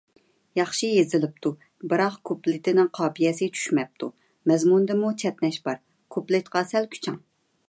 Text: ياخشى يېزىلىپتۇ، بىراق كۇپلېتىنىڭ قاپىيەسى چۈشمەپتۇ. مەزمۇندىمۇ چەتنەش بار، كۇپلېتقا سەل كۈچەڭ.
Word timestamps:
ياخشى 0.59 0.87
يېزىلىپتۇ، 0.91 1.51
بىراق 1.91 2.17
كۇپلېتىنىڭ 2.31 2.91
قاپىيەسى 3.01 3.51
چۈشمەپتۇ. 3.59 4.13
مەزمۇندىمۇ 4.53 5.15
چەتنەش 5.25 5.65
بار، 5.69 5.83
كۇپلېتقا 6.17 6.69
سەل 6.75 6.95
كۈچەڭ. 6.97 7.27